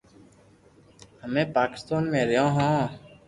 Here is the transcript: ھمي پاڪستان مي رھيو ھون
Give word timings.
ھمي 1.23 1.43
پاڪستان 1.55 2.03
مي 2.11 2.21
رھيو 2.29 2.47
ھون 2.55 2.75